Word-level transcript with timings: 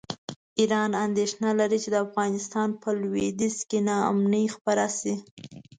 ایران 0.59 0.91
اندېښنه 1.05 1.49
لري 1.59 1.79
چې 1.83 1.89
د 1.91 1.95
افغانستان 2.05 2.69
په 2.81 2.89
لویدیځ 3.01 3.57
کې 3.69 3.79
ناامني 3.87 4.45
خپره 4.55 4.85
شي. 4.99 5.13